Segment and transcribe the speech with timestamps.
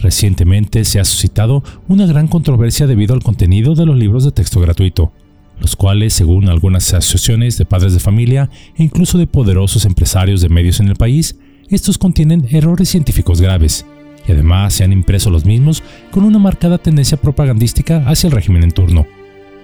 [0.00, 4.60] Recientemente se ha suscitado una gran controversia debido al contenido de los libros de texto
[4.60, 5.12] gratuito,
[5.60, 10.48] los cuales, según algunas asociaciones de padres de familia e incluso de poderosos empresarios de
[10.48, 11.36] medios en el país,
[11.68, 13.84] estos contienen errores científicos graves
[14.26, 18.64] y además se han impreso los mismos con una marcada tendencia propagandística hacia el régimen
[18.64, 19.06] en turno.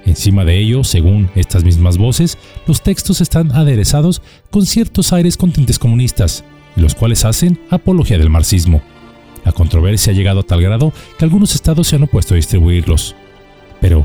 [0.04, 5.50] Encima de ello, según estas mismas voces, los textos están aderezados con ciertos aires con
[5.50, 6.44] tintes comunistas,
[6.76, 8.82] los cuales hacen apología del marxismo.
[9.46, 13.14] La controversia ha llegado a tal grado que algunos estados se han opuesto a distribuirlos.
[13.80, 14.04] Pero,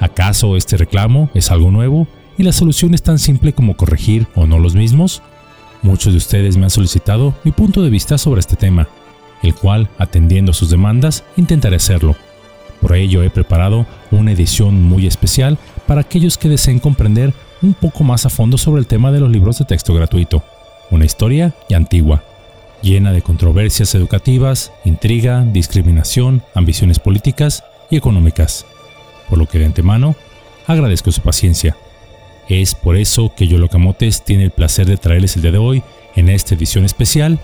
[0.00, 4.46] ¿acaso este reclamo es algo nuevo y la solución es tan simple como corregir o
[4.46, 5.22] no los mismos?
[5.82, 8.88] Muchos de ustedes me han solicitado mi punto de vista sobre este tema,
[9.42, 12.16] el cual, atendiendo a sus demandas, intentaré hacerlo.
[12.80, 18.04] Por ello he preparado una edición muy especial para aquellos que deseen comprender un poco
[18.04, 20.42] más a fondo sobre el tema de los libros de texto gratuito.
[20.90, 22.24] Una historia y antigua,
[22.82, 28.66] llena de controversias educativas, intriga, discriminación, ambiciones políticas y económicas.
[29.28, 30.16] Por lo que de antemano
[30.66, 31.76] agradezco su paciencia.
[32.48, 35.82] Es por eso que Yolo Camotes tiene el placer de traerles el día de hoy,
[36.14, 37.38] en esta edición especial,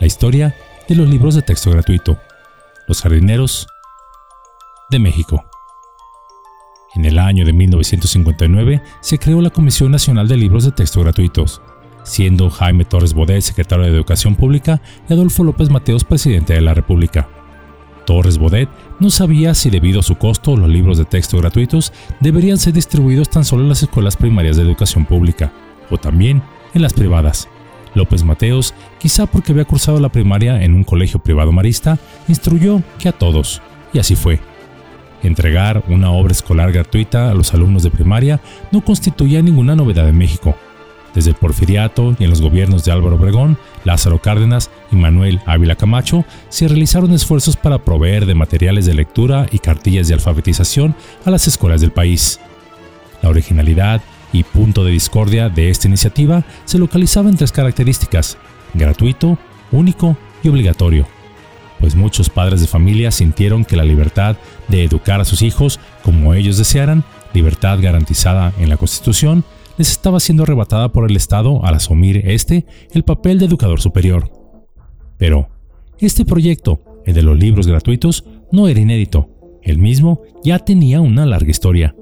[0.00, 0.54] la historia
[0.86, 2.18] de los libros de texto gratuito,
[2.86, 3.66] Los jardineros
[4.90, 5.44] de México.
[6.94, 11.60] En el año de 1959 se creó la Comisión Nacional de Libros de Texto Gratuitos,
[12.08, 16.74] siendo Jaime Torres Bodet secretario de Educación Pública y Adolfo López Mateos presidente de la
[16.74, 17.28] República.
[18.06, 18.68] Torres Bodet
[19.00, 23.28] no sabía si debido a su costo los libros de texto gratuitos deberían ser distribuidos
[23.28, 25.52] tan solo en las escuelas primarias de educación pública,
[25.90, 26.42] o también
[26.72, 27.48] en las privadas.
[27.94, 33.08] López Mateos, quizá porque había cursado la primaria en un colegio privado marista, instruyó que
[33.08, 33.60] a todos,
[33.92, 34.40] y así fue.
[35.22, 40.16] Entregar una obra escolar gratuita a los alumnos de primaria no constituía ninguna novedad en
[40.16, 40.56] México.
[41.18, 45.74] Desde el porfiriato y en los gobiernos de Álvaro Obregón, Lázaro Cárdenas y Manuel Ávila
[45.74, 51.32] Camacho se realizaron esfuerzos para proveer de materiales de lectura y cartillas de alfabetización a
[51.32, 52.38] las escuelas del país.
[53.20, 54.00] La originalidad
[54.32, 58.38] y punto de discordia de esta iniciativa se localizaba en tres características,
[58.74, 59.40] gratuito,
[59.72, 61.08] único y obligatorio,
[61.80, 64.36] pues muchos padres de familia sintieron que la libertad
[64.68, 67.02] de educar a sus hijos como ellos desearan,
[67.34, 69.42] libertad garantizada en la Constitución,
[69.78, 74.30] les estaba siendo arrebatada por el Estado al asumir este el papel de educador superior.
[75.16, 75.48] Pero,
[75.98, 79.30] este proyecto, el de los libros gratuitos, no era inédito.
[79.62, 81.94] El mismo ya tenía una larga historia.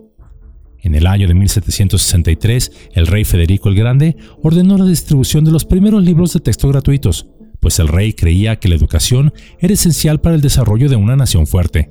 [0.80, 5.64] En el año de 1763, el rey Federico el Grande ordenó la distribución de los
[5.64, 7.28] primeros libros de texto gratuitos,
[7.60, 11.46] pues el rey creía que la educación era esencial para el desarrollo de una nación
[11.46, 11.90] fuerte.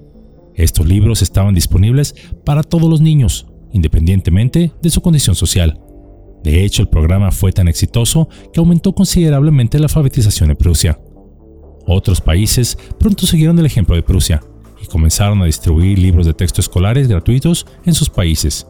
[0.53, 2.15] Estos libros estaban disponibles
[2.45, 5.79] para todos los niños, independientemente de su condición social.
[6.43, 10.97] De hecho, el programa fue tan exitoso que aumentó considerablemente la alfabetización en Prusia.
[11.85, 14.41] Otros países pronto siguieron el ejemplo de Prusia
[14.81, 18.65] y comenzaron a distribuir libros de texto escolares gratuitos en sus países.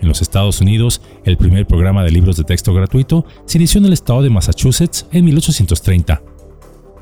[0.00, 3.86] En los Estados Unidos, el primer programa de libros de texto gratuito se inició en
[3.86, 6.22] el estado de Massachusetts en 1830.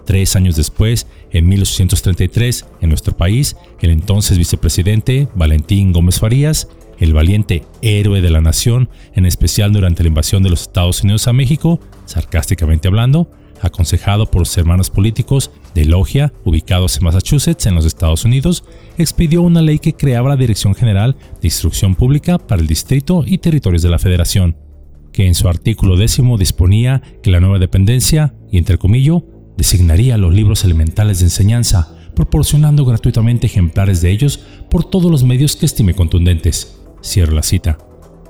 [0.04, 6.68] Tres años después, en 1833, en nuestro país, el entonces vicepresidente Valentín Gómez Farías,
[6.98, 11.28] el valiente héroe de la nación, en especial durante la invasión de los Estados Unidos
[11.28, 17.74] a México, sarcásticamente hablando, aconsejado por los hermanos políticos de Logia, ubicados en Massachusetts, en
[17.74, 18.64] los Estados Unidos,
[18.98, 23.38] expidió una ley que creaba la Dirección General de Instrucción Pública para el Distrito y
[23.38, 24.56] Territorios de la Federación,
[25.12, 29.22] que en su artículo décimo disponía que la nueva dependencia, y entre comillas,
[29.56, 34.40] designaría los libros elementales de enseñanza, proporcionando gratuitamente ejemplares de ellos
[34.70, 36.80] por todos los medios que estime contundentes.
[37.04, 37.78] Cierro la cita.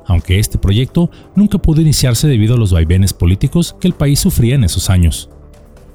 [0.06, 4.54] Aunque este proyecto nunca pudo iniciarse debido a los vaivenes políticos que el país sufría
[4.54, 5.30] en esos años.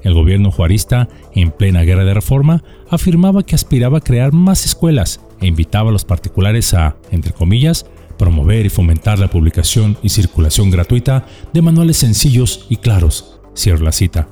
[0.02, 5.20] El gobierno juarista, en plena guerra de reforma, afirmaba que aspiraba a crear más escuelas
[5.40, 7.86] e invitaba a los particulares a, entre comillas,
[8.18, 13.40] promover y fomentar la publicación y circulación gratuita de manuales sencillos y claros.
[13.54, 14.28] Cierro la cita.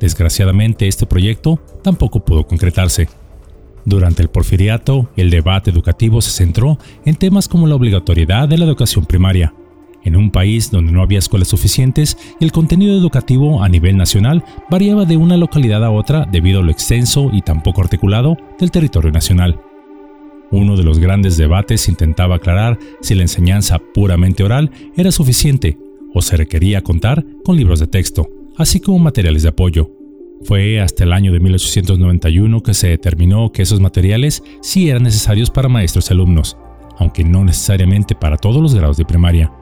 [0.00, 3.08] Desgraciadamente este proyecto tampoco pudo concretarse.
[3.84, 8.64] Durante el porfiriato, el debate educativo se centró en temas como la obligatoriedad de la
[8.64, 9.54] educación primaria.
[10.04, 15.04] En un país donde no había escuelas suficientes, el contenido educativo a nivel nacional variaba
[15.04, 19.12] de una localidad a otra debido a lo extenso y tan poco articulado del territorio
[19.12, 19.60] nacional.
[20.50, 25.78] Uno de los grandes debates intentaba aclarar si la enseñanza puramente oral era suficiente
[26.12, 30.01] o se requería contar con libros de texto así como materiales de apoyo.
[30.44, 35.50] Fue hasta el año de 1891 que se determinó que esos materiales sí eran necesarios
[35.50, 36.56] para maestros y alumnos,
[36.98, 39.52] aunque no necesariamente para todos los grados de primaria.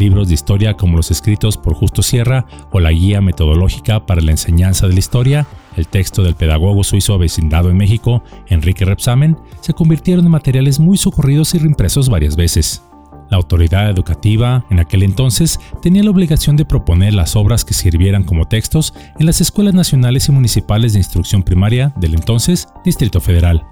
[0.00, 4.32] Libros de historia como los escritos por Justo Sierra o la Guía Metodológica para la
[4.32, 5.46] Enseñanza de la Historia,
[5.76, 10.96] el texto del pedagogo suizo avecindado en México, Enrique Repsamen, se convirtieron en materiales muy
[10.96, 12.82] socorridos y reimpresos varias veces.
[13.30, 18.24] La autoridad educativa, en aquel entonces, tenía la obligación de proponer las obras que sirvieran
[18.24, 23.64] como textos en las escuelas nacionales y municipales de instrucción primaria del entonces Distrito Federal.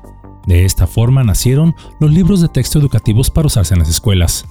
[0.46, 4.46] De esta forma nacieron los libros de texto educativos para usarse en las escuelas.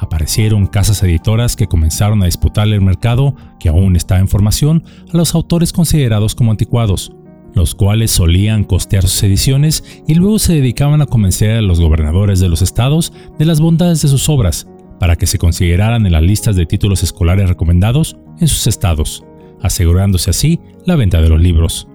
[0.00, 5.16] Aparecieron casas editoras que comenzaron a disputarle el mercado, que aún está en formación, a
[5.16, 7.12] los autores considerados como anticuados,
[7.56, 12.38] los cuales solían costear sus ediciones y luego se dedicaban a convencer a los gobernadores
[12.38, 14.68] de los estados de las bondades de sus obras,
[15.00, 19.24] para que se consideraran en las listas de títulos escolares recomendados en sus estados,
[19.62, 21.88] asegurándose así la venta de los libros.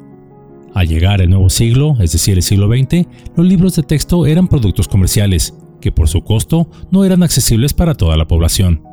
[0.74, 3.06] Al llegar el nuevo siglo, es decir, el siglo XX,
[3.36, 7.94] los libros de texto eran productos comerciales, que por su costo no eran accesibles para
[7.94, 8.84] toda la población.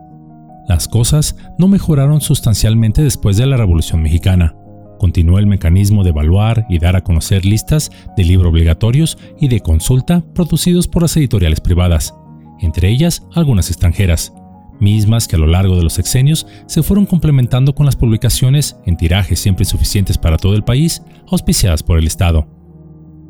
[0.69, 4.55] Las cosas no mejoraron sustancialmente después de la Revolución Mexicana.
[4.99, 9.61] Continuó el mecanismo de evaluar y dar a conocer listas de libros obligatorios y de
[9.61, 12.15] consulta producidos por las editoriales privadas,
[12.61, 14.33] entre ellas algunas extranjeras,
[14.81, 18.97] mismas que a lo largo de los sexenios se fueron complementando con las publicaciones en
[18.97, 22.49] tirajes siempre suficientes para todo el país, auspiciadas por el Estado.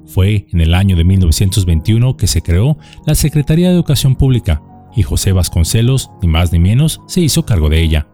[0.06, 4.62] Fue en el año de 1921 que se creó la Secretaría de Educación Pública
[4.96, 8.08] y José Vasconcelos, ni más ni menos, se hizo cargo de ella.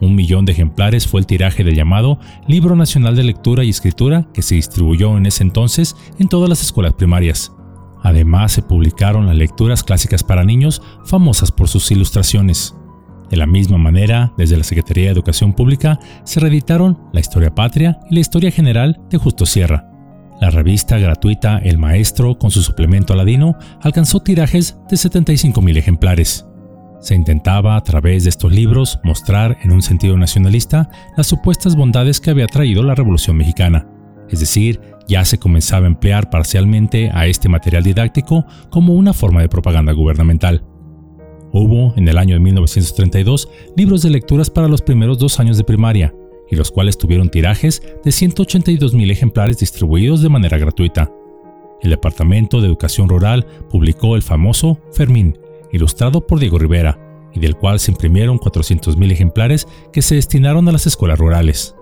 [0.00, 4.28] Un millón de ejemplares fue el tiraje del llamado Libro Nacional de Lectura y Escritura
[4.34, 7.52] que se distribuyó en ese entonces en todas las escuelas primarias.
[8.02, 12.74] Además se publicaron las lecturas clásicas para niños famosas por sus ilustraciones.
[13.30, 17.98] De la misma manera, desde la Secretaría de Educación Pública se reeditaron La Historia Patria
[18.10, 19.90] y la Historia General de Justo Sierra.
[20.40, 26.46] La revista gratuita El Maestro, con su suplemento aladino, alcanzó tirajes de 75.000 ejemplares.
[27.06, 32.20] Se intentaba a través de estos libros mostrar en un sentido nacionalista las supuestas bondades
[32.20, 33.86] que había traído la Revolución Mexicana,
[34.28, 39.40] es decir, ya se comenzaba a emplear parcialmente a este material didáctico como una forma
[39.40, 40.64] de propaganda gubernamental.
[41.52, 45.62] Hubo, en el año de 1932, libros de lecturas para los primeros dos años de
[45.62, 46.12] primaria,
[46.50, 51.12] y los cuales tuvieron tirajes de 182.000 ejemplares distribuidos de manera gratuita.
[51.82, 55.38] El Departamento de Educación Rural publicó el famoso Fermín,
[55.76, 56.98] ilustrado por Diego Rivera,
[57.32, 61.76] y del cual se imprimieron 400.000 ejemplares que se destinaron a las escuelas rurales.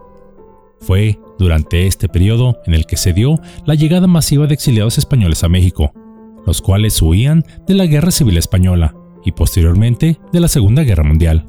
[0.81, 5.45] Fue durante este periodo en el que se dio la llegada masiva de exiliados españoles
[5.45, 5.93] a México,
[6.45, 8.95] los cuales huían de la Guerra Civil Española
[9.25, 11.49] y posteriormente de la Segunda Guerra Mundial.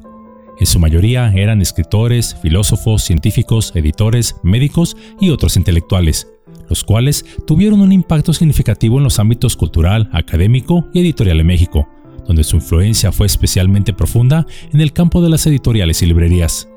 [0.58, 6.32] En su mayoría eran escritores, filósofos, científicos, editores, médicos y otros intelectuales,
[6.70, 11.88] los cuales tuvieron un impacto significativo en los ámbitos cultural, académico y editorial en México,
[12.26, 16.68] donde su influencia fue especialmente profunda en el campo de las editoriales y librerías.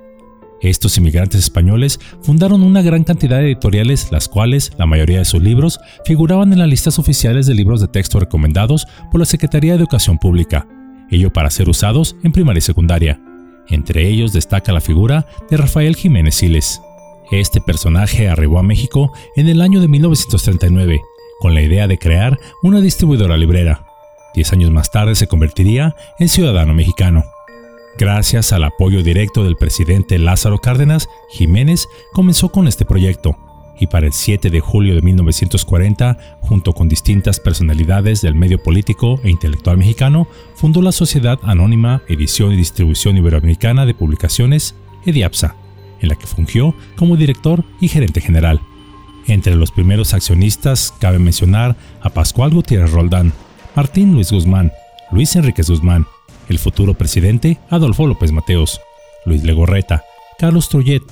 [0.61, 5.41] Estos inmigrantes españoles fundaron una gran cantidad de editoriales, las cuales, la mayoría de sus
[5.41, 9.79] libros, figuraban en las listas oficiales de libros de texto recomendados por la Secretaría de
[9.79, 10.67] Educación Pública,
[11.09, 13.21] ello para ser usados en primaria y secundaria.
[13.69, 16.81] Entre ellos destaca la figura de Rafael Jiménez Siles.
[17.31, 20.99] Este personaje arribó a México en el año de 1939,
[21.39, 23.85] con la idea de crear una distribuidora librera,
[24.33, 27.25] Diez años más tarde se convertiría en ciudadano mexicano.
[27.97, 33.37] Gracias al apoyo directo del presidente Lázaro Cárdenas, Jiménez comenzó con este proyecto
[33.79, 39.19] y para el 7 de julio de 1940, junto con distintas personalidades del medio político
[39.23, 44.75] e intelectual mexicano, fundó la Sociedad Anónima Edición y Distribución Iberoamericana de Publicaciones,
[45.05, 45.55] EDIAPSA,
[46.01, 48.61] en la que fungió como director y gerente general.
[49.27, 53.31] Entre los primeros accionistas cabe mencionar a Pascual Gutiérrez Roldán,
[53.75, 54.73] Martín Luis Guzmán,
[55.11, 56.05] Luis Enriquez Guzmán,
[56.49, 58.81] el futuro presidente Adolfo López Mateos,
[59.25, 60.03] Luis Legorreta,
[60.37, 61.03] Carlos Truyet,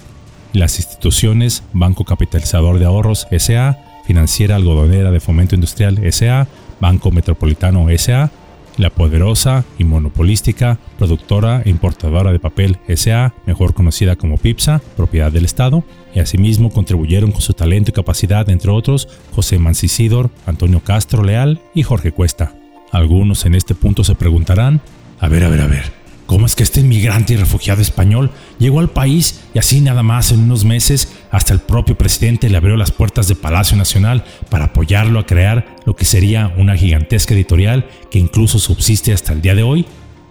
[0.54, 6.48] las instituciones Banco Capitalizador de Ahorros SA, Financiera Algodonera de Fomento Industrial SA,
[6.80, 8.32] Banco Metropolitano SA,
[8.78, 15.32] la poderosa y monopolística productora e importadora de papel SA, mejor conocida como PIPSA, propiedad
[15.32, 20.82] del Estado, y asimismo contribuyeron con su talento y capacidad, entre otros, José Mancisidor, Antonio
[20.82, 22.54] Castro Leal y Jorge Cuesta.
[22.92, 24.82] Algunos en este punto se preguntarán,
[25.20, 25.97] a ver, a ver, a ver,
[26.28, 28.30] ¿cómo es que este inmigrante y refugiado español
[28.60, 32.58] llegó al país y así nada más en unos meses hasta el propio presidente le
[32.58, 37.34] abrió las puertas de Palacio Nacional para apoyarlo a crear lo que sería una gigantesca
[37.34, 39.88] editorial que incluso subsiste hasta el día de hoy?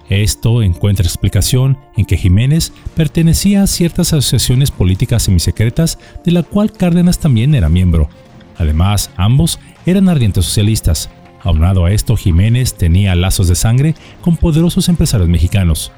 [0.08, 6.70] Esto encuentra explicación en que Jiménez pertenecía a ciertas asociaciones políticas semisecretas de la cual
[6.70, 8.08] Cárdenas también era miembro.
[8.56, 11.10] Además, ambos eran ardientes socialistas,
[11.46, 15.92] Aunado a esto, Jiménez tenía lazos de sangre con poderosos empresarios mexicanos.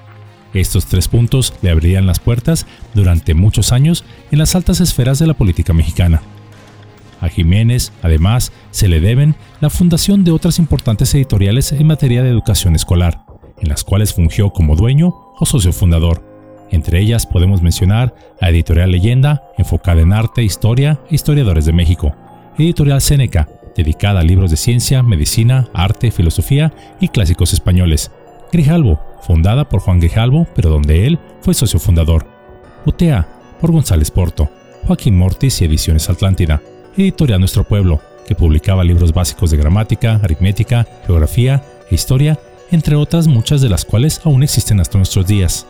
[0.53, 5.27] Estos tres puntos le abrirían las puertas durante muchos años en las altas esferas de
[5.27, 6.21] la política mexicana.
[7.23, 12.29] A Jiménez, además, se le deben la fundación de otras importantes editoriales en materia de
[12.29, 13.25] educación escolar,
[13.59, 16.23] en las cuales fungió como dueño o socio fundador.
[16.71, 22.15] Entre ellas podemos mencionar a Editorial Leyenda, enfocada en arte, historia e historiadores de México,
[22.59, 23.49] Editorial Seneca,
[23.79, 28.11] dedicada a libros de ciencia, medicina, arte, filosofía y clásicos españoles,
[28.53, 32.27] Grijalbo, fundada por Juan Grijalbo, pero donde él fue socio fundador,
[32.85, 33.29] UTEA,
[33.61, 34.51] por González Porto,
[34.85, 36.61] Joaquín Mortis y Ediciones Atlántida,
[36.97, 42.39] Editorial Nuestro Pueblo, que publicaba libros básicos de gramática, aritmética, geografía e historia,
[42.73, 45.67] entre otras muchas de las cuales aún existen hasta nuestros días.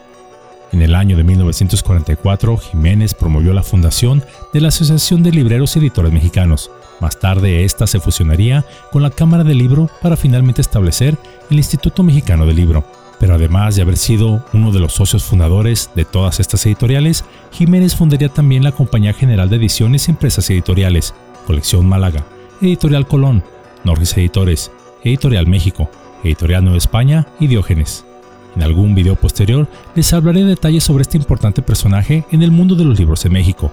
[0.71, 4.23] En el año de 1944, Jiménez promovió la fundación
[4.53, 6.71] de la Asociación de Libreros y Editores Mexicanos.
[6.99, 11.17] Más tarde, esta se fusionaría con la Cámara del Libro para finalmente establecer
[11.49, 12.83] el Instituto Mexicano del Libro.
[13.19, 17.95] Pero además de haber sido uno de los socios fundadores de todas estas editoriales, Jiménez
[17.95, 21.13] fundaría también la Compañía General de Ediciones y Empresas Editoriales,
[21.45, 22.25] Colección Málaga,
[22.61, 23.43] Editorial Colón,
[23.83, 24.71] Norris Editores,
[25.03, 25.89] Editorial México,
[26.23, 28.05] Editorial Nueva España y Diógenes.
[28.55, 32.85] En algún video posterior les hablaré detalles sobre este importante personaje en el mundo de
[32.85, 33.71] los libros en México.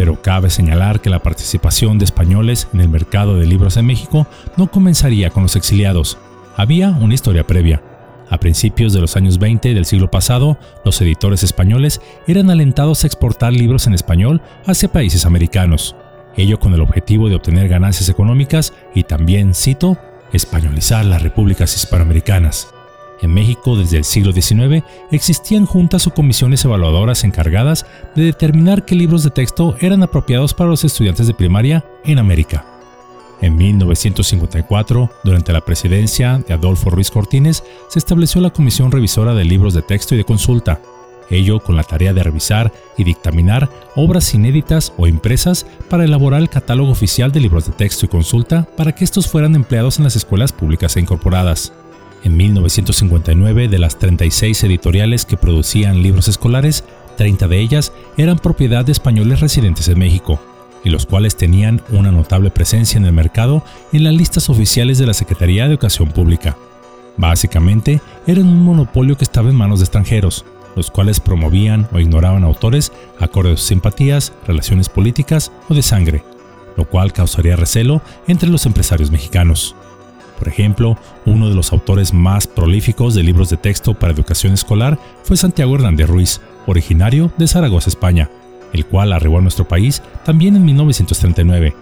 [0.00, 4.26] Pero cabe señalar que la participación de españoles en el mercado de libros en México
[4.56, 6.16] no comenzaría con los exiliados.
[6.56, 7.82] Había una historia previa.
[8.30, 13.08] A principios de los años 20 del siglo pasado, los editores españoles eran alentados a
[13.08, 15.94] exportar libros en español hacia países americanos,
[16.34, 19.98] ello con el objetivo de obtener ganancias económicas y también, cito,
[20.32, 22.72] españolizar las repúblicas hispanoamericanas.
[23.22, 27.84] En México, desde el siglo XIX, existían juntas o comisiones evaluadoras encargadas
[28.14, 32.64] de determinar qué libros de texto eran apropiados para los estudiantes de primaria en América.
[33.42, 39.44] En 1954, durante la presidencia de Adolfo Ruiz Cortines, se estableció la Comisión Revisora de
[39.44, 40.80] Libros de Texto y de Consulta,
[41.30, 46.50] ello con la tarea de revisar y dictaminar obras inéditas o impresas para elaborar el
[46.50, 50.16] catálogo oficial de libros de texto y consulta para que estos fueran empleados en las
[50.16, 51.72] escuelas públicas e incorporadas.
[52.22, 56.84] En 1959, de las 36 editoriales que producían libros escolares,
[57.16, 60.40] 30 de ellas eran propiedad de españoles residentes en México,
[60.84, 65.06] y los cuales tenían una notable presencia en el mercado en las listas oficiales de
[65.06, 66.56] la Secretaría de Educación Pública.
[67.16, 70.44] Básicamente, eran un monopolio que estaba en manos de extranjeros,
[70.76, 76.22] los cuales promovían o ignoraban autores acorde a sus simpatías, relaciones políticas o de sangre,
[76.76, 79.74] lo cual causaría recelo entre los empresarios mexicanos.
[80.40, 84.98] Por ejemplo, uno de los autores más prolíficos de libros de texto para educación escolar
[85.22, 88.30] fue Santiago Hernández Ruiz, originario de Zaragoza, España,
[88.72, 91.74] el cual arribó a nuestro país también en 1939.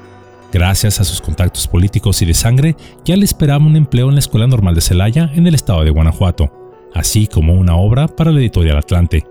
[0.52, 2.74] Gracias a sus contactos políticos y de sangre,
[3.04, 5.90] ya le esperaba un empleo en la Escuela Normal de Celaya en el estado de
[5.90, 6.50] Guanajuato,
[6.94, 9.24] así como una obra para la editorial Atlante.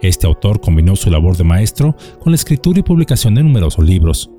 [0.00, 4.30] Este autor combinó su labor de maestro con la escritura y publicación de numerosos libros,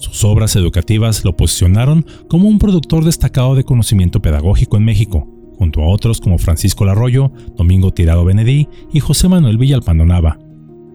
[0.00, 5.28] sus obras educativas lo posicionaron como un productor destacado de conocimiento pedagógico en México,
[5.58, 10.38] junto a otros como Francisco Larroyo, Domingo Tirado Benedí y José Manuel Villalpando Nava.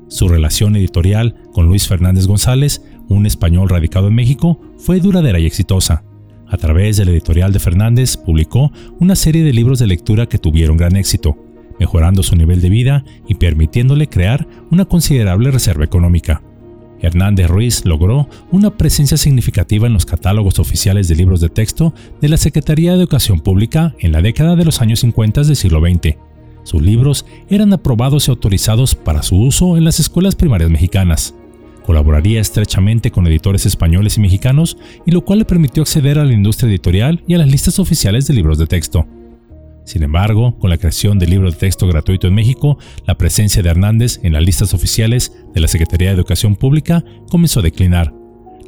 [0.08, 5.46] Su relación editorial con Luis Fernández González, un español radicado en México, fue duradera y
[5.46, 6.04] exitosa.
[6.48, 10.40] A través de la editorial de Fernández publicó una serie de libros de lectura que
[10.40, 11.38] tuvieron gran éxito,
[11.80, 16.42] mejorando su nivel de vida y permitiéndole crear una considerable reserva económica.
[17.06, 22.30] Hernández Ruiz logró una presencia significativa en los catálogos oficiales de libros de texto de
[22.30, 26.18] la Secretaría de Educación Pública en la década de los años 50 del siglo XX.
[26.64, 31.36] Sus libros eran aprobados y autorizados para su uso en las escuelas primarias mexicanas.
[31.86, 36.34] Colaboraría estrechamente con editores españoles y mexicanos, y lo cual le permitió acceder a la
[36.34, 39.06] industria editorial y a las listas oficiales de libros de texto.
[39.86, 43.70] Sin embargo, con la creación del libro de texto gratuito en México, la presencia de
[43.70, 48.14] Hernández en las listas oficiales de la Secretaría de Educación Pública comenzó a declinar.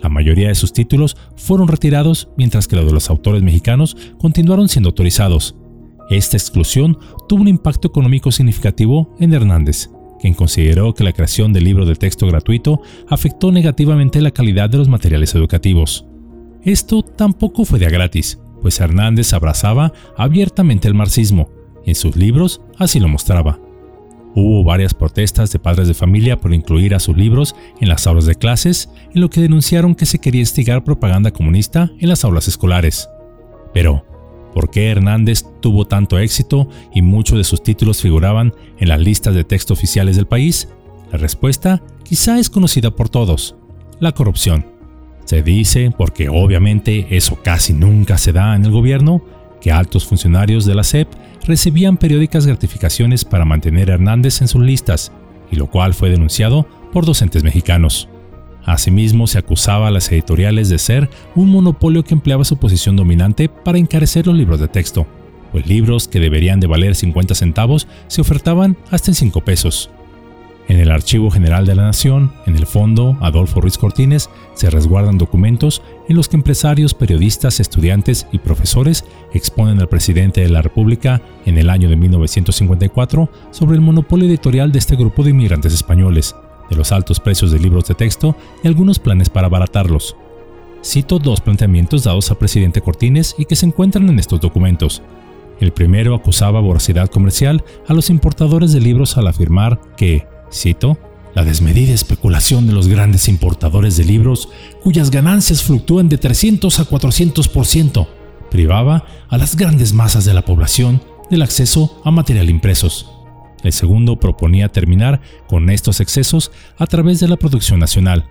[0.02, 4.70] La mayoría de sus títulos fueron retirados, mientras que los de los autores mexicanos continuaron
[4.70, 5.56] siendo autorizados.
[6.12, 6.98] Esta exclusión
[7.28, 11.96] tuvo un impacto económico significativo en Hernández, quien consideró que la creación del libro de
[11.96, 16.06] texto gratuito afectó negativamente la calidad de los materiales educativos.
[16.62, 21.50] Esto tampoco fue de a gratis, pues Hernández abrazaba abiertamente el marxismo,
[21.86, 23.62] y en sus libros así lo mostraba.
[24.36, 28.26] Hubo varias protestas de padres de familia por incluir a sus libros en las aulas
[28.26, 32.50] de clases, en lo que denunciaron que se quería instigar propaganda comunista en las aulas
[32.50, 33.08] escolares.
[33.74, 34.06] Pero,
[34.54, 39.34] ¿por qué Hernández tuvo tanto éxito y muchos de sus títulos figuraban en las listas
[39.34, 40.68] de texto oficiales del país?
[41.10, 43.56] La respuesta quizá es conocida por todos,
[44.02, 44.77] la corrupción.
[45.28, 49.22] Se dice, porque obviamente eso casi nunca se da en el gobierno,
[49.60, 51.10] que altos funcionarios de la SEP
[51.46, 55.12] recibían periódicas gratificaciones para mantener a Hernández en sus listas,
[55.52, 58.08] y lo cual fue denunciado por docentes mexicanos.
[58.64, 63.50] Asimismo, se acusaba a las editoriales de ser un monopolio que empleaba su posición dominante
[63.50, 65.08] para encarecer los libros de texto,
[65.52, 69.90] pues libros que deberían de valer 50 centavos se ofertaban hasta en 5 pesos.
[70.68, 75.18] En el Archivo General de la Nación, en el Fondo Adolfo Ruiz Cortines, se resguardan
[75.18, 81.22] documentos en los que empresarios, periodistas, estudiantes y profesores exponen al presidente de la República
[81.46, 86.36] en el año de 1954 sobre el monopolio editorial de este grupo de inmigrantes españoles,
[86.70, 90.18] de los altos precios de libros de texto y algunos planes para abaratarlos.
[90.84, 95.02] Cito dos planteamientos dados al presidente Cortines y que se encuentran en estos documentos.
[95.60, 100.98] El primero acusaba voracidad comercial a los importadores de libros al afirmar que, cito,
[101.36, 104.50] la desmedida especulación de los grandes importadores de libros,
[104.82, 108.08] cuyas ganancias fluctúan de 300 a 400%,
[108.50, 113.12] privaba a las grandes masas de la población del acceso a material impresos.
[113.64, 118.30] El segundo proponía terminar con estos excesos a través de la producción nacional.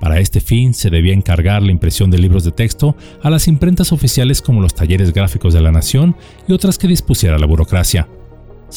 [0.00, 3.92] Para este fin se debía encargar la impresión de libros de texto a las imprentas
[3.92, 8.06] oficiales como los talleres gráficos de la Nación y otras que dispusiera la burocracia.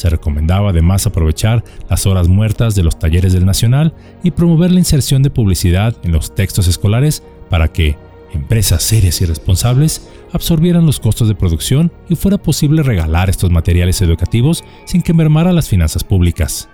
[0.00, 3.92] Se recomendaba además aprovechar las horas muertas de los talleres del Nacional
[4.22, 7.98] y promover la inserción de publicidad en los textos escolares para que,
[8.32, 14.00] empresas serias y responsables absorbieran los costos de producción y fuera posible regalar estos materiales
[14.00, 16.70] educativos sin que mermara las finanzas públicas.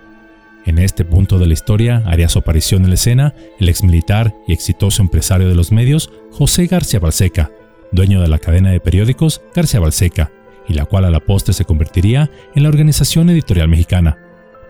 [0.65, 4.53] En este punto de la historia haría su aparición en la escena el exmilitar y
[4.53, 7.51] exitoso empresario de los medios José García Balseca,
[7.91, 10.31] dueño de la cadena de periódicos García Balseca,
[10.67, 14.17] y la cual a la postre se convertiría en la Organización Editorial Mexicana.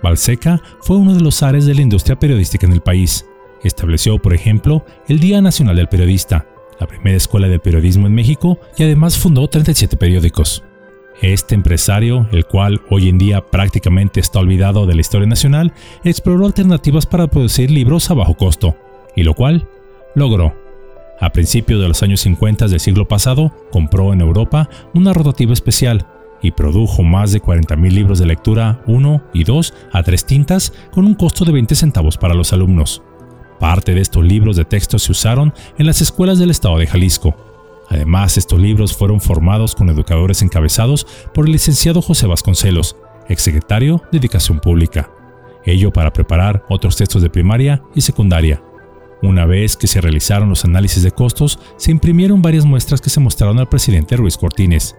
[0.03, 3.25] Balseca fue uno de los ares de la industria periodística en el país.
[3.63, 6.45] Estableció, por ejemplo, el Día Nacional del Periodista,
[6.79, 10.63] la primera escuela de periodismo en México y además fundó 37 periódicos.
[11.21, 15.73] Este empresario, el cual hoy en día prácticamente está olvidado de la historia nacional,
[16.03, 18.77] exploró alternativas para producir libros a bajo costo,
[19.15, 19.67] y lo cual
[20.13, 20.66] logró.
[21.19, 26.05] A principios de los años 50 del siglo pasado, compró en Europa una rotativa especial
[26.41, 31.05] y produjo más de 40.000 libros de lectura 1 y 2 a tres tintas con
[31.05, 33.01] un costo de 20 centavos para los alumnos.
[33.59, 37.35] Parte de estos libros de texto se usaron en las escuelas del estado de Jalisco.
[37.89, 42.95] Además, estos libros fueron formados con educadores encabezados por el licenciado José Vasconcelos,
[43.27, 45.09] exsecretario de Educación Pública.
[45.65, 48.61] Ello para preparar otros textos de primaria y secundaria.
[49.21, 53.19] Una vez que se realizaron los análisis de costos, se imprimieron varias muestras que se
[53.19, 54.95] mostraron al presidente Ruiz Cortines.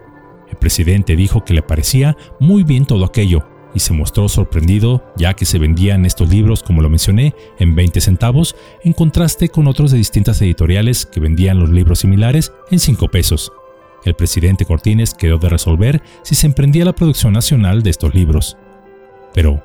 [0.49, 5.35] El presidente dijo que le parecía muy bien todo aquello, y se mostró sorprendido ya
[5.35, 9.91] que se vendían estos libros, como lo mencioné, en 20 centavos, en contraste con otros
[9.91, 13.51] de distintas editoriales que vendían los libros similares en 5 pesos.
[14.05, 18.57] El presidente Cortines quedó de resolver si se emprendía la producción nacional de estos libros.
[19.33, 19.61] Pero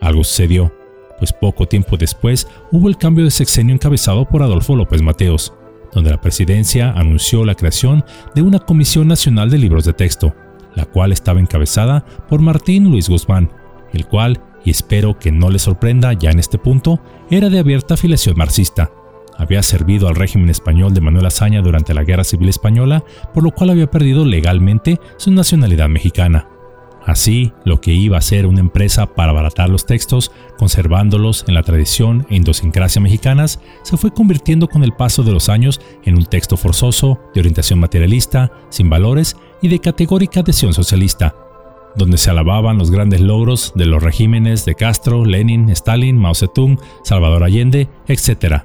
[0.00, 0.72] algo sucedió,
[1.18, 5.52] pues poco tiempo después hubo el cambio de sexenio encabezado por Adolfo López Mateos,
[5.92, 10.34] donde la presidencia anunció la creación de una Comisión Nacional de Libros de Texto,
[10.74, 13.50] la cual estaba encabezada por Martín Luis Guzmán,
[13.92, 17.00] el cual, y espero que no le sorprenda ya en este punto,
[17.30, 18.90] era de abierta afiliación marxista.
[19.36, 23.50] Había servido al régimen español de Manuel Azaña durante la Guerra Civil Española, por lo
[23.50, 26.48] cual había perdido legalmente su nacionalidad mexicana.
[27.06, 31.62] Así, lo que iba a ser una empresa para abaratar los textos, conservándolos en la
[31.62, 36.24] tradición e idiosincrasia mexicanas, se fue convirtiendo con el paso de los años en un
[36.24, 41.36] texto forzoso, de orientación materialista, sin valores y de categórica adhesión socialista,
[41.94, 46.78] donde se alababan los grandes logros de los regímenes de Castro, Lenin, Stalin, Mao Zedong,
[47.02, 48.62] Salvador Allende, etc.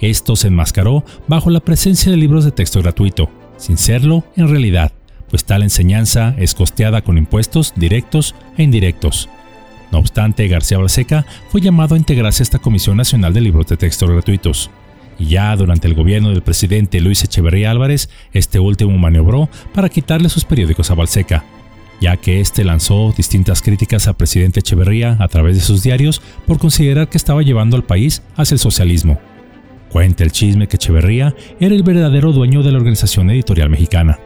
[0.00, 4.92] Esto se enmascaró bajo la presencia de libros de texto gratuito, sin serlo en realidad
[5.28, 9.28] pues tal enseñanza es costeada con impuestos directos e indirectos.
[9.94, 13.76] No obstante, García Balseca fue llamado a integrarse a esta Comisión Nacional de Libros de
[13.76, 14.70] Texto Gratuitos.
[15.18, 20.28] Y ya durante el gobierno del presidente Luis Echeverría Álvarez, este último maniobró para quitarle
[20.28, 21.44] sus periódicos a Balseca,
[22.00, 26.58] ya que éste lanzó distintas críticas al presidente Echeverría a través de sus diarios por
[26.58, 29.20] considerar que estaba llevando al país hacia el socialismo.
[29.90, 34.18] Cuenta el chisme que Echeverría era el verdadero dueño de la organización editorial mexicana.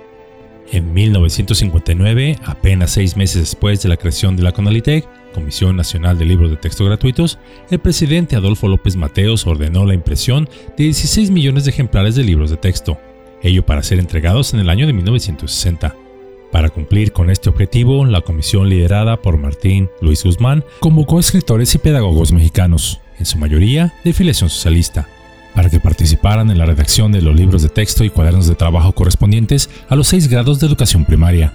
[0.70, 6.26] En 1959, apenas seis meses después de la creación de la CONALITEC, Comisión Nacional de
[6.26, 7.38] Libros de Texto Gratuitos,
[7.70, 12.50] el presidente Adolfo López Mateos ordenó la impresión de 16 millones de ejemplares de libros
[12.50, 12.98] de texto,
[13.42, 15.94] ello para ser entregados en el año de 1960.
[16.52, 21.74] Para cumplir con este objetivo, la comisión liderada por Martín Luis Guzmán convocó a escritores
[21.74, 25.08] y pedagogos mexicanos, en su mayoría de filiación socialista,
[25.58, 28.92] para que participaran en la redacción de los libros de texto y cuadernos de trabajo
[28.92, 31.52] correspondientes a los seis grados de educación primaria.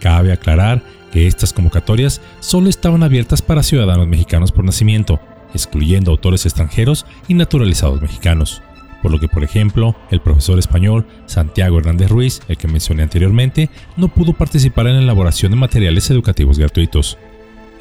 [0.00, 0.82] Cabe aclarar
[1.12, 5.20] que estas convocatorias solo estaban abiertas para ciudadanos mexicanos por nacimiento,
[5.54, 8.60] excluyendo autores extranjeros y naturalizados mexicanos.
[9.02, 13.70] Por lo que, por ejemplo, el profesor español Santiago Hernández Ruiz, el que mencioné anteriormente,
[13.96, 17.18] no pudo participar en la elaboración de materiales educativos gratuitos.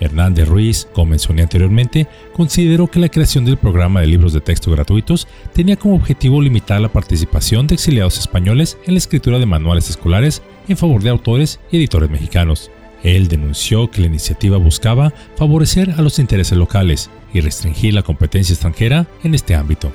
[0.01, 4.71] Hernández Ruiz, como mencioné anteriormente, consideró que la creación del programa de libros de texto
[4.71, 9.89] gratuitos tenía como objetivo limitar la participación de exiliados españoles en la escritura de manuales
[9.89, 12.71] escolares en favor de autores y editores mexicanos.
[13.03, 18.53] Él denunció que la iniciativa buscaba favorecer a los intereses locales y restringir la competencia
[18.53, 19.91] extranjera en este ámbito.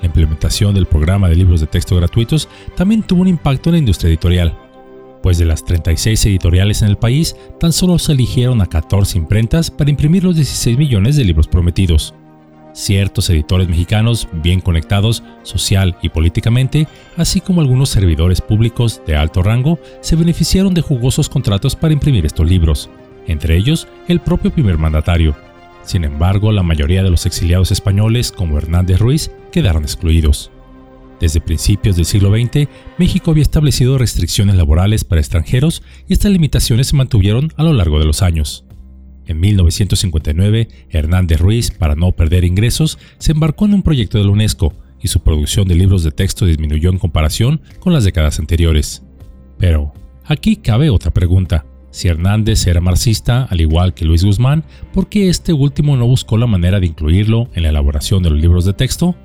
[0.00, 3.78] La implementación del programa de libros de texto gratuitos también tuvo un impacto en la
[3.78, 4.56] industria editorial,
[5.22, 9.70] pues de las 36 editoriales en el país, tan solo se eligieron a 14 imprentas
[9.70, 12.14] para imprimir los 16 millones de libros prometidos.
[12.72, 19.42] Ciertos editores mexicanos bien conectados social y políticamente, así como algunos servidores públicos de alto
[19.42, 22.88] rango, se beneficiaron de jugosos contratos para imprimir estos libros,
[23.26, 25.34] entre ellos el propio primer mandatario.
[25.82, 30.50] Sin embargo, la mayoría de los exiliados españoles, como Hernández Ruiz, quedaron excluidos.
[31.20, 36.88] Desde principios del siglo XX, México había establecido restricciones laborales para extranjeros y estas limitaciones
[36.88, 38.64] se mantuvieron a lo largo de los años.
[39.26, 44.30] En 1959, Hernández Ruiz, para no perder ingresos, se embarcó en un proyecto de la
[44.30, 49.02] UNESCO y su producción de libros de texto disminuyó en comparación con las décadas anteriores.
[49.58, 49.92] Pero,
[50.24, 51.66] aquí cabe otra pregunta.
[51.90, 56.38] Si Hernández era marxista, al igual que Luis Guzmán, ¿por qué este último no buscó
[56.38, 59.16] la manera de incluirlo en la elaboración de los libros de texto?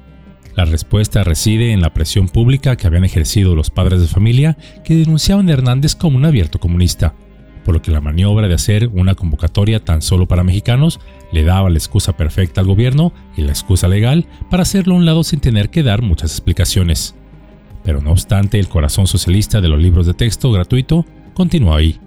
[0.56, 4.96] La respuesta reside en la presión pública que habían ejercido los padres de familia que
[4.96, 7.16] denunciaban a Hernández como un abierto comunista
[7.64, 11.00] por lo que la maniobra de hacer una convocatoria tan solo para mexicanos
[11.32, 15.06] le daba la excusa perfecta al gobierno y la excusa legal para hacerlo a un
[15.06, 17.16] lado sin tener que dar muchas explicaciones.
[17.84, 22.00] Pero no obstante, el corazón socialista de los libros de texto gratuito continuó ahí.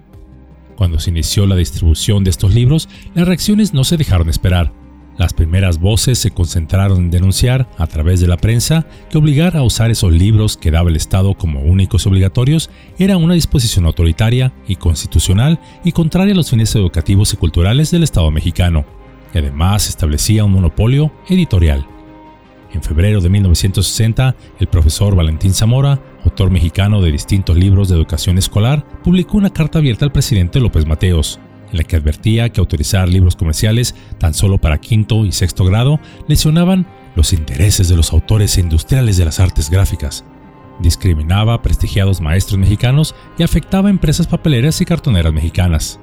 [0.77, 4.73] Cuando se inició la distribución de estos libros, las reacciones no se dejaron esperar.
[5.19, 9.63] Las primeras voces se concentraron en denunciar, a través de la prensa, que obligar a
[9.63, 14.77] usar esos libros que daba el Estado como únicos obligatorios era una disposición autoritaria y
[14.77, 18.85] constitucional y contraria a los fines educativos y culturales del Estado mexicano,
[19.33, 21.87] y además establecía un monopolio editorial.
[22.75, 28.37] En febrero de 1960, el profesor Valentín Zamora, autor mexicano de distintos libros de educación
[28.37, 33.09] escolar, publicó una carta abierta al presidente López Mateos, en la que advertía que autorizar
[33.09, 38.59] libros comerciales tan solo para quinto y sexto grado lesionaban los intereses de los autores
[38.59, 40.25] industriales de las artes gráficas,
[40.81, 45.99] discriminaba a prestigiados maestros mexicanos y afectaba a empresas papeleras y cartoneras mexicanas.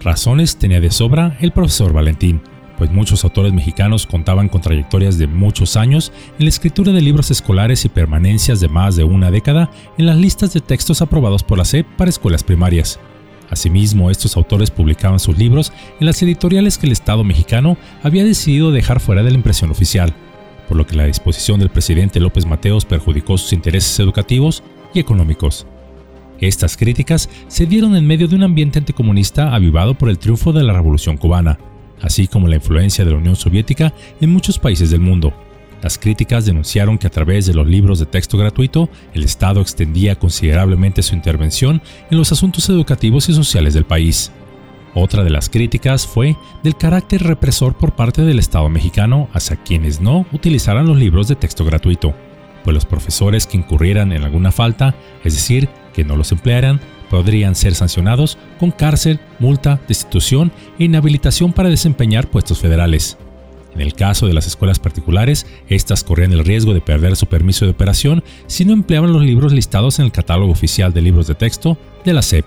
[0.00, 2.40] Razones tenía de sobra el profesor Valentín,
[2.78, 7.30] pues muchos autores mexicanos contaban con trayectorias de muchos años en la escritura de libros
[7.30, 11.58] escolares y permanencias de más de una década en las listas de textos aprobados por
[11.58, 12.98] la SEP para escuelas primarias.
[13.52, 18.72] Asimismo, estos autores publicaban sus libros en las editoriales que el Estado mexicano había decidido
[18.72, 20.14] dejar fuera de la impresión oficial,
[20.66, 24.62] por lo que la disposición del presidente López Mateos perjudicó sus intereses educativos
[24.94, 25.66] y económicos.
[26.40, 30.62] Estas críticas se dieron en medio de un ambiente anticomunista avivado por el triunfo de
[30.62, 31.58] la Revolución cubana,
[32.00, 35.34] así como la influencia de la Unión Soviética en muchos países del mundo,
[35.82, 40.16] las críticas denunciaron que a través de los libros de texto gratuito, el Estado extendía
[40.16, 44.32] considerablemente su intervención en los asuntos educativos y sociales del país.
[44.94, 50.00] Otra de las críticas fue del carácter represor por parte del Estado mexicano hacia quienes
[50.00, 52.14] no utilizaran los libros de texto gratuito,
[52.62, 57.54] pues los profesores que incurrieran en alguna falta, es decir, que no los emplearan, podrían
[57.56, 63.18] ser sancionados con cárcel, multa, destitución e inhabilitación para desempeñar puestos federales.
[63.74, 67.64] En el caso de las escuelas particulares, estas corrían el riesgo de perder su permiso
[67.64, 71.34] de operación si no empleaban los libros listados en el catálogo oficial de libros de
[71.34, 72.44] texto de la SEP.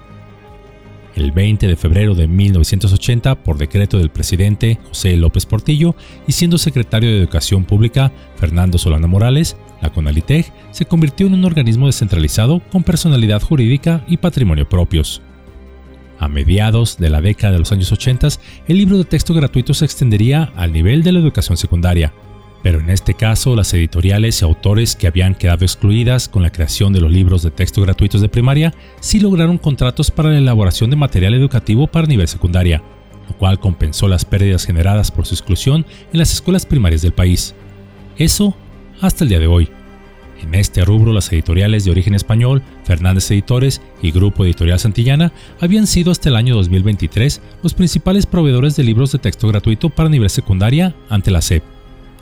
[1.16, 5.96] El 20 de febrero de 1980, por decreto del presidente José López Portillo
[6.28, 11.46] y siendo secretario de Educación Pública Fernando Solana Morales, la CONALITEG se convirtió en un
[11.46, 15.22] organismo descentralizado con personalidad jurídica y patrimonio propios.
[16.20, 18.28] A mediados de la década de los años 80,
[18.68, 22.14] el libro de texto gratuito se extendería al nivel de la educación secundaria,
[22.64, 26.94] pero en este caso las editoriales y autores que habían quedado excluidas con la creación
[26.94, 30.96] de los libros de texto gratuitos de primaria sí lograron contratos para la elaboración de
[30.96, 32.82] material educativo para nivel secundaria,
[33.30, 37.54] lo cual compensó las pérdidas generadas por su exclusión en las escuelas primarias del país.
[38.18, 38.56] Eso
[39.02, 39.70] hasta el día de hoy.
[40.46, 45.88] En este rubro, las editoriales de origen español, Fernández Editores y Grupo Editorial Santillana habían
[45.88, 50.30] sido hasta el año 2023 los principales proveedores de libros de texto gratuito para nivel
[50.30, 51.64] secundaria ante la SEP,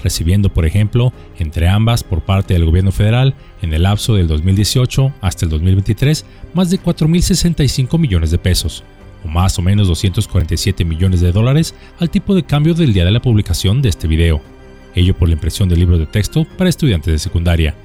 [0.02, 5.14] recibiendo, por ejemplo, entre ambas por parte del gobierno federal, en el lapso del 2018
[5.20, 8.86] hasta el 2023, más de 4.065 millones de pesos,
[9.26, 13.12] o más o menos 247 millones de dólares al tipo de cambio del día de
[13.12, 14.42] la publicación de este video,
[14.96, 17.76] ello por la impresión de libros de texto para estudiantes de secundaria.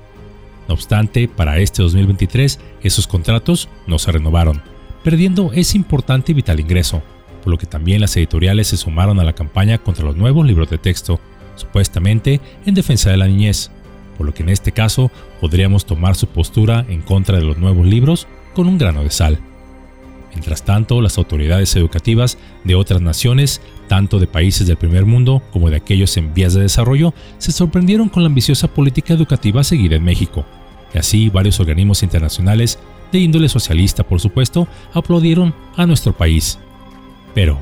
[0.68, 4.62] No obstante, para este 2023 esos contratos no se renovaron,
[5.02, 7.02] perdiendo ese importante y vital ingreso,
[7.42, 10.68] por lo que también las editoriales se sumaron a la campaña contra los nuevos libros
[10.68, 11.18] de texto,
[11.56, 13.70] supuestamente en defensa de la niñez,
[14.18, 17.86] por lo que en este caso podríamos tomar su postura en contra de los nuevos
[17.86, 19.38] libros con un grano de sal.
[20.30, 25.70] Mientras tanto, las autoridades educativas de otras naciones, tanto de países del primer mundo como
[25.70, 30.04] de aquellos en vías de desarrollo, se sorprendieron con la ambiciosa política educativa seguida en
[30.04, 30.44] México,
[30.94, 32.78] y así varios organismos internacionales,
[33.12, 36.58] de índole socialista por supuesto, aplaudieron a nuestro país.
[37.34, 37.58] Pero,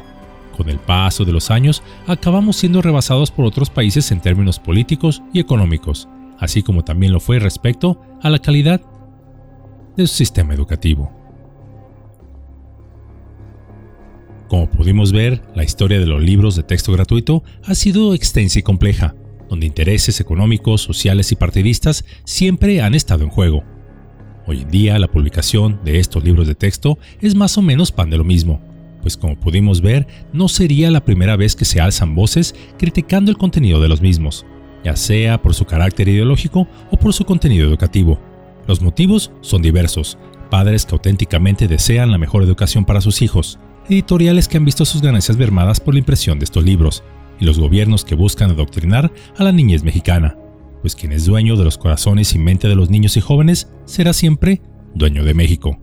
[0.56, 5.22] con el paso de los años, acabamos siendo rebasados por otros países en términos políticos
[5.32, 6.08] y económicos,
[6.38, 8.80] así como también lo fue respecto a la calidad
[9.96, 11.12] de su sistema educativo.
[14.48, 18.62] Como pudimos ver, la historia de los libros de texto gratuito ha sido extensa y
[18.62, 19.14] compleja,
[19.48, 23.64] donde intereses económicos, sociales y partidistas siempre han estado en juego.
[24.46, 28.11] Hoy en día la publicación de estos libros de texto es más o menos pan
[28.11, 28.61] de lo mismo,
[29.02, 33.37] pues como pudimos ver, no sería la primera vez que se alzan voces criticando el
[33.37, 34.46] contenido de los mismos,
[34.85, 38.20] ya sea por su carácter ideológico o por su contenido educativo.
[38.66, 40.18] Los motivos son diversos,
[40.50, 45.02] padres que auténticamente desean la mejor educación para sus hijos, editoriales que han visto sus
[45.02, 47.04] ganancias mermadas por la impresión de estos libros,
[47.40, 50.37] y los gobiernos que buscan adoctrinar a la niñez mexicana,
[50.81, 54.12] pues quien es dueño de los corazones y mente de los niños y jóvenes será
[54.12, 54.61] siempre
[54.94, 55.79] dueño de México.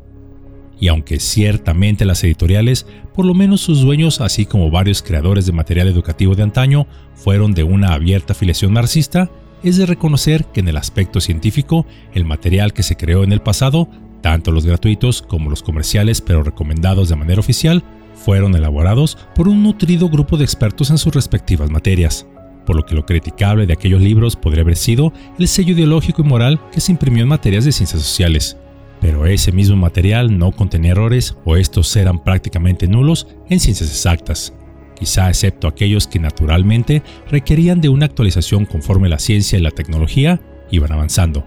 [0.80, 5.54] Y aunque ciertamente las editoriales, por lo menos sus dueños, así como varios creadores de
[5.54, 9.30] material educativo de antaño, fueron de una abierta afiliación marxista,
[9.64, 13.42] es de reconocer que en el aspecto científico, el material que se creó en el
[13.42, 13.88] pasado,
[14.22, 19.64] tanto los gratuitos como los comerciales pero recomendados de manera oficial, fueron elaborados por un
[19.64, 22.26] nutrido grupo de expertos en sus respectivas materias,
[22.66, 26.26] por lo que lo criticable de aquellos libros podría haber sido el sello ideológico y
[26.26, 28.58] moral que se imprimió en materias de ciencias sociales.
[29.02, 34.54] Pero ese mismo material no contenía errores o estos eran prácticamente nulos en ciencias exactas,
[34.96, 40.40] quizá excepto aquellos que naturalmente requerían de una actualización conforme la ciencia y la tecnología
[40.72, 41.46] iban avanzando.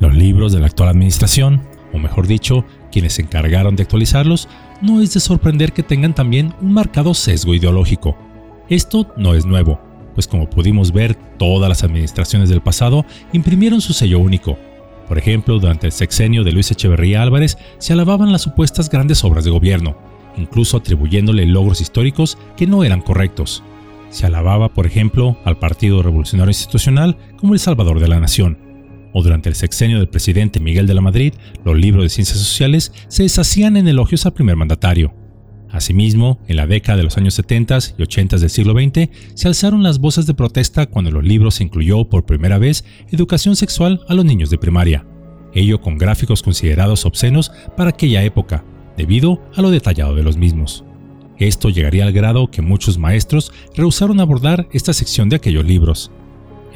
[0.00, 1.62] Los libros de la actual administración,
[1.92, 4.48] o mejor dicho, quienes se encargaron de actualizarlos,
[4.80, 8.16] no es de sorprender que tengan también un marcado sesgo ideológico.
[8.68, 9.80] Esto no es nuevo,
[10.14, 14.58] pues como pudimos ver, todas las administraciones del pasado imprimieron su sello único.
[15.06, 19.44] Por ejemplo, durante el sexenio de Luis Echeverría Álvarez se alababan las supuestas grandes obras
[19.44, 19.96] de gobierno,
[20.36, 23.62] incluso atribuyéndole logros históricos que no eran correctos.
[24.10, 28.58] Se alababa, por ejemplo, al Partido Revolucionario Institucional como el salvador de la nación,
[29.12, 32.92] o durante el sexenio del presidente Miguel de la Madrid, los libros de ciencias sociales
[33.08, 35.14] se deshacían en elogios al primer mandatario.
[35.70, 39.82] Asimismo, en la década de los años 70 y 80 del siglo XX, se alzaron
[39.82, 44.00] las voces de protesta cuando en los libros se incluyó por primera vez educación sexual
[44.08, 45.06] a los niños de primaria,
[45.54, 48.64] ello con gráficos considerados obscenos para aquella época,
[48.96, 50.84] debido a lo detallado de los mismos.
[51.38, 56.10] Esto llegaría al grado que muchos maestros rehusaron abordar esta sección de aquellos libros,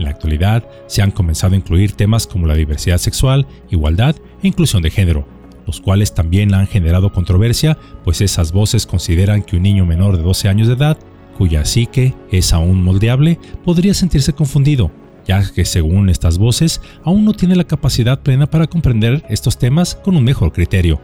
[0.00, 4.48] en la actualidad se han comenzado a incluir temas como la diversidad sexual, igualdad e
[4.48, 5.26] inclusión de género,
[5.66, 10.22] los cuales también han generado controversia, pues esas voces consideran que un niño menor de
[10.22, 10.98] 12 años de edad,
[11.36, 14.90] cuya psique es aún moldeable, podría sentirse confundido,
[15.26, 19.94] ya que según estas voces aún no tiene la capacidad plena para comprender estos temas
[19.94, 21.00] con un mejor criterio.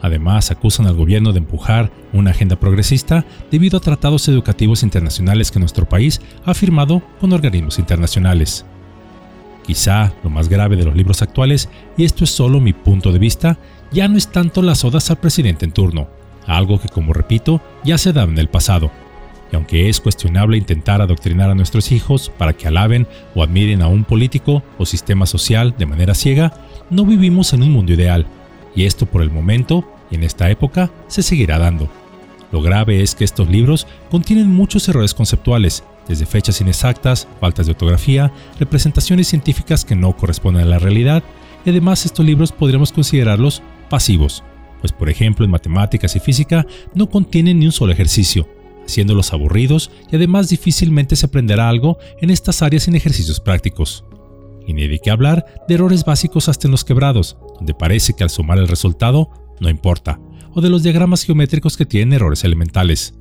[0.00, 5.58] Además, acusan al gobierno de empujar una agenda progresista debido a tratados educativos internacionales que
[5.58, 8.64] nuestro país ha firmado con organismos internacionales.
[9.66, 13.18] Quizá lo más grave de los libros actuales, y esto es solo mi punto de
[13.18, 13.58] vista,
[13.92, 16.08] ya no es tanto las odas al presidente en turno,
[16.46, 18.90] algo que como repito ya se da en el pasado.
[19.52, 23.88] Y aunque es cuestionable intentar adoctrinar a nuestros hijos para que alaben o admiren a
[23.88, 26.52] un político o sistema social de manera ciega,
[26.90, 28.26] no vivimos en un mundo ideal
[28.78, 31.90] y esto por el momento y en esta época se seguirá dando.
[32.52, 37.72] Lo grave es que estos libros contienen muchos errores conceptuales, desde fechas inexactas, faltas de
[37.72, 41.24] ortografía, representaciones científicas que no corresponden a la realidad,
[41.66, 44.44] y además estos libros podríamos considerarlos pasivos,
[44.80, 46.64] pues por ejemplo en matemáticas y física
[46.94, 48.48] no contienen ni un solo ejercicio,
[48.86, 54.04] haciéndolos aburridos y además difícilmente se aprenderá algo en estas áreas sin ejercicios prácticos.
[54.68, 58.24] Y ni de qué hablar de errores básicos hasta en los quebrados, donde parece que
[58.24, 60.18] al sumar el resultado no importa,
[60.52, 63.14] o de los diagramas geométricos que tienen errores elementales.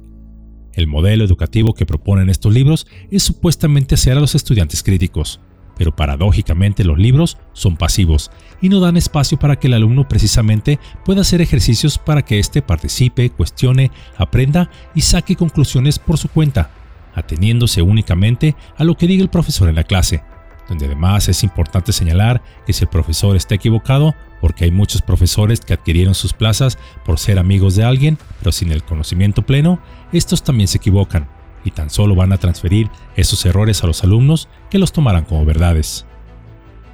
[0.74, 5.40] El modelo educativo que proponen estos libros es supuestamente hacer a los estudiantes críticos,
[5.76, 10.80] pero paradójicamente los libros son pasivos y no dan espacio para que el alumno precisamente
[11.06, 16.72] pueda hacer ejercicios para que éste participe, cuestione, aprenda y saque conclusiones por su cuenta,
[17.16, 20.24] ateniéndose únicamente a lo que diga el profesor en la clase,
[20.68, 25.60] donde además es importante señalar que si el profesor está equivocado, porque hay muchos profesores
[25.62, 29.80] que adquirieron sus plazas por ser amigos de alguien, pero sin el conocimiento pleno,
[30.12, 31.28] estos también se equivocan
[31.64, 35.46] y tan solo van a transferir esos errores a los alumnos que los tomarán como
[35.46, 36.06] verdades.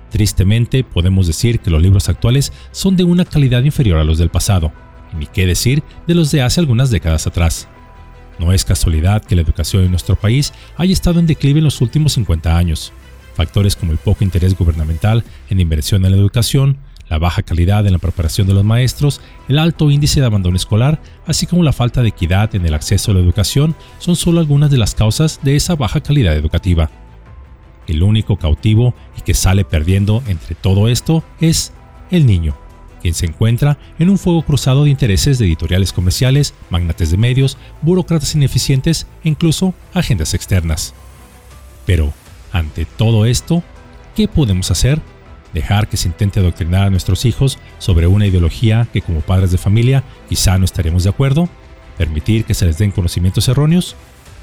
[0.10, 4.30] Tristemente, podemos decir que los libros actuales son de una calidad inferior a los del
[4.30, 4.72] pasado,
[5.12, 7.68] y ni qué decir de los de hace algunas décadas atrás.
[8.40, 11.82] No es casualidad que la educación en nuestro país haya estado en declive en los
[11.82, 12.94] últimos 50 años.
[13.36, 16.78] Factores como el poco interés gubernamental en inversión en la educación,
[17.10, 21.02] la baja calidad en la preparación de los maestros, el alto índice de abandono escolar,
[21.26, 24.72] así como la falta de equidad en el acceso a la educación son solo algunas
[24.72, 26.90] de las causas de esa baja calidad educativa.
[27.88, 31.74] El único cautivo y que sale perdiendo entre todo esto es
[32.12, 32.56] el niño,
[33.02, 37.58] quien se encuentra en un fuego cruzado de intereses de editoriales comerciales, magnates de medios,
[37.82, 40.94] burócratas ineficientes e incluso agendas externas.
[41.86, 42.14] Pero,
[42.54, 43.62] ante todo esto,
[44.16, 45.02] ¿qué podemos hacer?
[45.54, 49.58] Dejar que se intente adoctrinar a nuestros hijos sobre una ideología que como padres de
[49.58, 51.50] familia quizá no estaremos de acuerdo,
[51.98, 53.96] permitir que se les den conocimientos erróneos,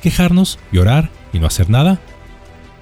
[0.03, 2.01] quejarnos, llorar y no hacer nada.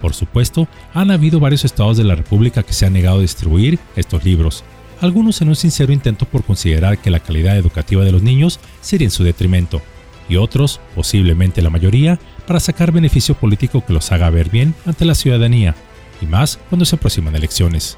[0.00, 3.78] Por supuesto, han habido varios estados de la República que se han negado a distribuir
[3.96, 4.64] estos libros,
[5.00, 9.06] algunos en un sincero intento por considerar que la calidad educativa de los niños sería
[9.06, 9.80] en su detrimento,
[10.28, 15.04] y otros, posiblemente la mayoría, para sacar beneficio político que los haga ver bien ante
[15.04, 15.74] la ciudadanía,
[16.20, 17.96] y más cuando se aproximan elecciones.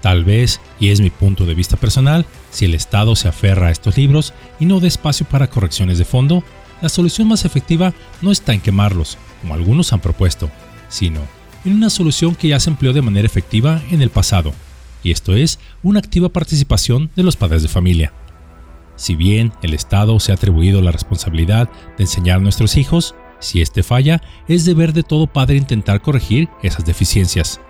[0.00, 3.70] Tal vez, y es mi punto de vista personal, si el Estado se aferra a
[3.70, 6.42] estos libros y no da espacio para correcciones de fondo,
[6.80, 10.50] la solución más efectiva no está en quemarlos, como algunos han propuesto,
[10.88, 11.20] sino
[11.64, 14.54] en una solución que ya se empleó de manera efectiva en el pasado,
[15.02, 18.14] y esto es una activa participación de los padres de familia.
[18.96, 23.60] Si bien el Estado se ha atribuido la responsabilidad de enseñar a nuestros hijos, si
[23.60, 27.60] este falla, es deber de todo padre intentar corregir esas deficiencias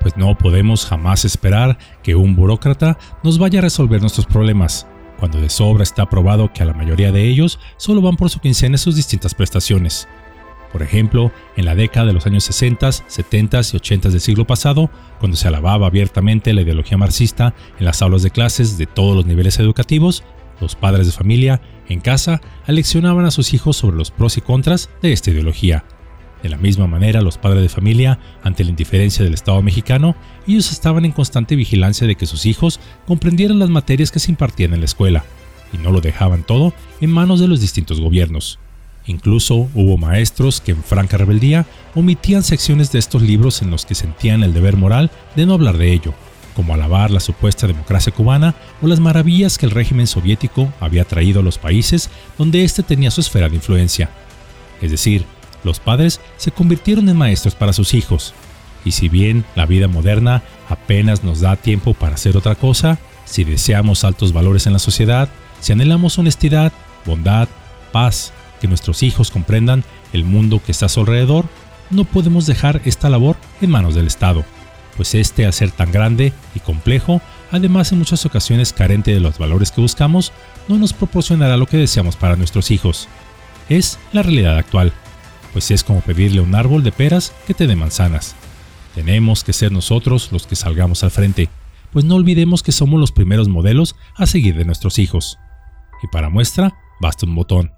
[0.00, 4.86] pues no podemos jamás esperar que un burócrata nos vaya a resolver nuestros problemas,
[5.18, 8.40] cuando de sobra está probado que a la mayoría de ellos solo van por su
[8.40, 10.08] quincena sus distintas prestaciones.
[10.72, 14.90] Por ejemplo, en la década de los años 60, 70 y 80 del siglo pasado,
[15.18, 19.26] cuando se alababa abiertamente la ideología marxista en las aulas de clases de todos los
[19.26, 20.22] niveles educativos,
[20.60, 24.90] los padres de familia, en casa, aleccionaban a sus hijos sobre los pros y contras
[25.02, 25.84] de esta ideología,
[26.42, 30.72] de la misma manera, los padres de familia, ante la indiferencia del Estado mexicano, ellos
[30.72, 34.80] estaban en constante vigilancia de que sus hijos comprendieran las materias que se impartían en
[34.80, 35.24] la escuela,
[35.72, 38.58] y no lo dejaban todo en manos de los distintos gobiernos.
[39.06, 43.94] Incluso hubo maestros que en franca rebeldía omitían secciones de estos libros en los que
[43.94, 46.14] sentían el deber moral de no hablar de ello,
[46.54, 51.40] como alabar la supuesta democracia cubana o las maravillas que el régimen soviético había traído
[51.40, 54.10] a los países donde éste tenía su esfera de influencia.
[54.82, 55.24] Es decir,
[55.64, 58.34] los padres se convirtieron en maestros para sus hijos.
[58.84, 63.44] Y si bien la vida moderna apenas nos da tiempo para hacer otra cosa, si
[63.44, 65.28] deseamos altos valores en la sociedad,
[65.60, 66.72] si anhelamos honestidad,
[67.04, 67.48] bondad,
[67.92, 71.46] paz, que nuestros hijos comprendan el mundo que está a su alrededor,
[71.90, 74.44] no podemos dejar esta labor en manos del Estado,
[74.96, 77.20] pues este al ser tan grande y complejo,
[77.50, 80.32] además en muchas ocasiones carente de los valores que buscamos,
[80.68, 83.08] no nos proporcionará lo que deseamos para nuestros hijos.
[83.68, 84.92] Es la realidad actual
[85.52, 88.34] pues es como pedirle a un árbol de peras que te dé manzanas.
[88.94, 91.48] Tenemos que ser nosotros los que salgamos al frente,
[91.92, 95.38] pues no olvidemos que somos los primeros modelos a seguir de nuestros hijos.
[96.02, 97.72] Y para muestra, basta un botón.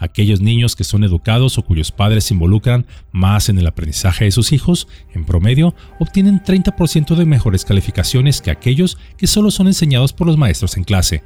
[0.00, 4.30] Aquellos niños que son educados o cuyos padres se involucran más en el aprendizaje de
[4.30, 10.12] sus hijos, en promedio, obtienen 30% de mejores calificaciones que aquellos que solo son enseñados
[10.12, 11.24] por los maestros en clase,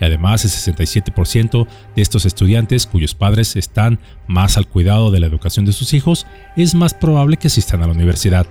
[0.00, 5.26] y además el 67% de estos estudiantes cuyos padres están más al cuidado de la
[5.26, 8.46] educación de sus hijos es más probable que asistan a la universidad.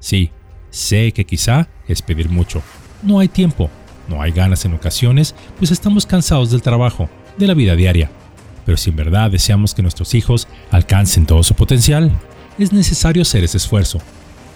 [0.00, 0.30] Sí,
[0.70, 2.62] sé que quizá es pedir mucho.
[3.02, 3.70] No hay tiempo,
[4.08, 8.10] no hay ganas en ocasiones, pues estamos cansados del trabajo, de la vida diaria.
[8.64, 12.10] Pero si en verdad deseamos que nuestros hijos alcancen todo su potencial,
[12.58, 13.98] es necesario hacer ese esfuerzo.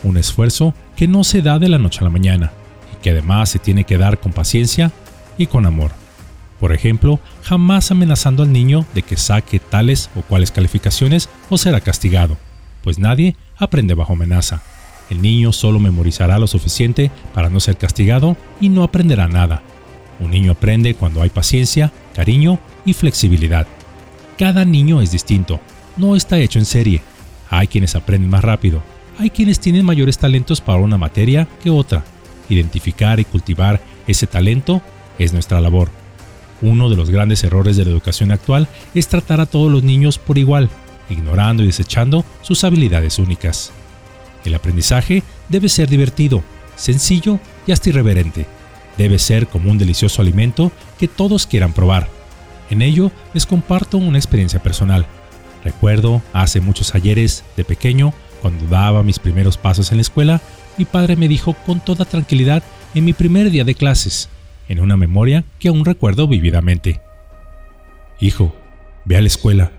[0.03, 2.53] Un esfuerzo que no se da de la noche a la mañana
[2.95, 4.93] y que además se tiene que dar con paciencia
[5.39, 5.93] y con amor.
[6.61, 11.81] Por ejemplo, jamás amenazando al niño de que saque tales o cuales calificaciones o será
[11.81, 12.37] castigado,
[12.83, 14.63] pues nadie aprende bajo amenaza.
[15.09, 19.63] El niño solo memorizará lo suficiente para no ser castigado y no aprenderá nada.
[20.21, 23.67] Un niño aprende cuando hay paciencia, cariño y flexibilidad.
[24.37, 25.61] Cada niño es distinto,
[25.97, 27.03] no está hecho en serie.
[27.51, 28.83] Hay quienes aprenden más rápido,
[29.19, 32.05] hay quienes tienen mayores talentos para una materia que otra.
[32.49, 34.83] Identificar y cultivar ese talento
[35.19, 35.91] es nuestra labor.
[36.61, 40.19] Uno de los grandes errores de la educación actual es tratar a todos los niños
[40.19, 40.69] por igual,
[41.09, 43.73] ignorando y desechando sus habilidades únicas.
[44.45, 46.43] El aprendizaje debe ser divertido,
[46.77, 48.47] sencillo y hasta irreverente.
[48.97, 52.09] Debe ser como un delicioso alimento que todos quieran probar.
[52.71, 55.07] En ello les comparto una experiencia personal.
[55.65, 58.13] Recuerdo hace muchos ayeres, de pequeño,
[58.43, 60.41] cuando daba mis primeros pasos en la escuela,
[60.77, 62.63] mi padre me dijo con toda tranquilidad
[62.95, 64.29] en mi primer día de clases,
[64.69, 67.01] en una memoria que aún recuerdo vividamente.
[68.21, 68.55] Hijo,
[69.05, 69.73] ve a la escuela,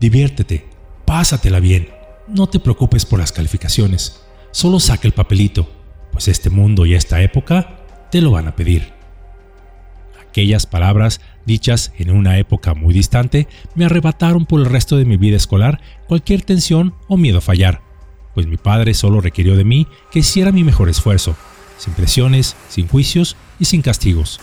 [0.00, 0.66] diviértete,
[1.04, 1.88] pásatela bien,
[2.28, 5.68] no te preocupes por las calificaciones, solo saca el papelito,
[6.12, 7.80] pues este mundo y esta época
[8.10, 8.92] te lo van a pedir.
[10.28, 15.16] Aquellas palabras dichas en una época muy distante me arrebataron por el resto de mi
[15.16, 17.80] vida escolar cualquier tensión o miedo a fallar,
[18.34, 21.34] pues mi padre solo requirió de mí que hiciera mi mejor esfuerzo,
[21.78, 24.40] sin presiones, sin juicios y sin castigos.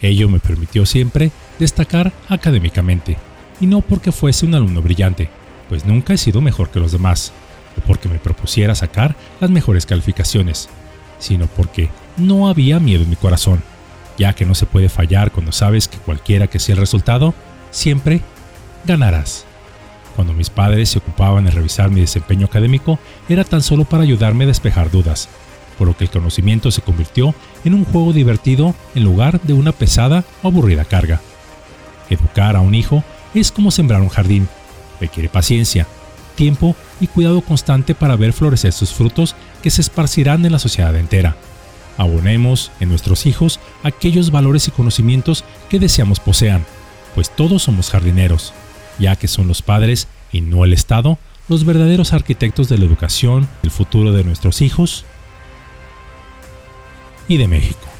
[0.00, 3.16] Ello me permitió siempre destacar académicamente,
[3.60, 5.28] y no porque fuese un alumno brillante,
[5.68, 7.32] pues nunca he sido mejor que los demás,
[7.78, 10.68] o porque me propusiera sacar las mejores calificaciones,
[11.18, 13.62] sino porque no había miedo en mi corazón,
[14.18, 17.34] ya que no se puede fallar cuando sabes que cualquiera que sea el resultado,
[17.70, 18.20] siempre
[18.84, 19.44] ganarás.
[20.16, 22.98] Cuando mis padres se ocupaban en revisar mi desempeño académico,
[23.28, 25.28] era tan solo para ayudarme a despejar dudas,
[25.78, 29.72] por lo que el conocimiento se convirtió en un juego divertido en lugar de una
[29.72, 31.20] pesada o aburrida carga.
[32.10, 33.02] Educar a un hijo
[33.34, 34.48] es como sembrar un jardín,
[35.00, 35.86] requiere paciencia,
[36.34, 40.94] tiempo y cuidado constante para ver florecer sus frutos que se esparcirán en la sociedad
[40.96, 41.36] entera.
[41.98, 46.64] Abonemos en nuestros hijos aquellos valores y conocimientos que deseamos posean,
[47.14, 48.52] pues todos somos jardineros
[48.98, 51.18] ya que son los padres y no el Estado
[51.48, 55.04] los verdaderos arquitectos de la educación, el futuro de nuestros hijos
[57.32, 57.91] y de México.